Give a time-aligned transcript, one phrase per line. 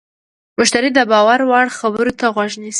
[0.59, 2.69] مشتری د باور وړ خبرو ته غوږ نیسي.